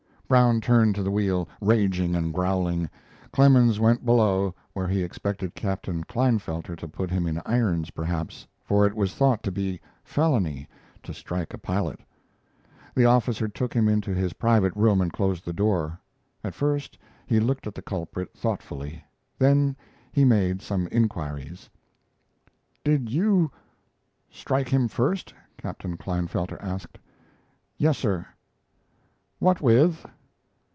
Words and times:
Brown 0.31 0.61
turned 0.61 0.95
to 0.95 1.03
the 1.03 1.11
wheel, 1.11 1.45
raging 1.59 2.15
and 2.15 2.33
growling. 2.33 2.89
Clemens 3.33 3.81
went 3.81 4.05
below, 4.05 4.55
where 4.71 4.87
he 4.87 5.03
expected 5.03 5.53
Captain 5.55 6.05
Klinefelter 6.05 6.77
to 6.77 6.87
put 6.87 7.11
him 7.11 7.27
in 7.27 7.41
irons, 7.45 7.89
perhaps, 7.89 8.47
for 8.63 8.85
it 8.87 8.93
was 8.95 9.13
thought 9.13 9.43
to 9.43 9.51
be 9.51 9.81
felony 10.05 10.69
to 11.03 11.13
strike 11.13 11.53
a 11.53 11.57
pilot. 11.57 11.99
The 12.95 13.03
officer 13.03 13.49
took 13.49 13.73
him 13.73 13.89
into 13.89 14.13
his 14.13 14.31
private 14.31 14.73
room 14.73 15.01
and 15.01 15.11
closed 15.11 15.43
the 15.43 15.51
door. 15.51 15.99
At 16.45 16.55
first 16.55 16.97
he 17.27 17.41
looked 17.41 17.67
at 17.67 17.75
the 17.75 17.81
culprit 17.81 18.33
thoughtfully, 18.33 19.03
then 19.37 19.75
he 20.13 20.23
made 20.23 20.61
some 20.61 20.87
inquiries: 20.93 21.69
"Did 22.85 23.09
you 23.11 23.51
strike 24.29 24.69
him 24.69 24.87
first?" 24.87 25.33
Captain 25.57 25.97
Klinefelter 25.97 26.57
asked. 26.61 26.97
"Yes, 27.77 27.97
sir." 27.97 28.25
"What 29.39 29.59
with?" 29.59 30.05